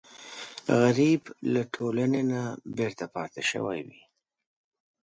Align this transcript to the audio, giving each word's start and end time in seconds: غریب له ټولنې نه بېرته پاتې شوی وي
غریب 0.81 1.21
له 1.53 1.61
ټولنې 1.75 2.21
نه 2.31 2.41
بېرته 2.77 3.05
پاتې 3.15 3.41
شوی 3.51 3.79
وي 3.87 4.01